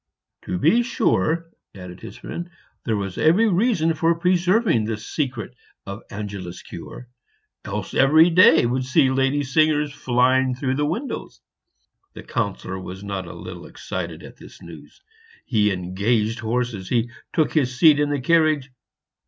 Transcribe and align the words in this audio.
"To 0.45 0.57
be 0.57 0.81
sure," 0.81 1.51
added 1.75 1.99
his 2.01 2.17
friend, 2.17 2.49
"there 2.85 2.97
was 2.97 3.19
every 3.19 3.47
reason 3.47 3.93
for 3.93 4.15
preserving 4.15 4.85
the 4.85 4.97
secret 4.97 5.53
of 5.85 6.01
Angela's 6.09 6.63
cure, 6.63 7.07
else 7.63 7.93
every 7.93 8.31
day 8.31 8.65
would 8.65 8.83
see 8.83 9.11
lady 9.11 9.43
singers 9.43 9.93
flying 9.93 10.55
through 10.55 10.83
windows." 10.83 11.39
The 12.13 12.23
Councillor 12.23 12.79
was 12.79 13.03
not 13.03 13.27
a 13.27 13.33
little 13.35 13.67
excited 13.67 14.23
at 14.23 14.37
this 14.37 14.59
news; 14.59 15.03
he 15.45 15.71
engaged 15.71 16.39
horses; 16.39 16.89
he 16.89 17.11
took 17.31 17.53
his 17.53 17.77
seat 17.77 17.99
in 17.99 18.09
the 18.09 18.19
carriage. 18.21 18.71